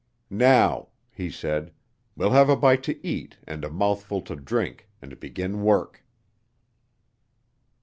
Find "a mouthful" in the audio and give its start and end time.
3.63-4.23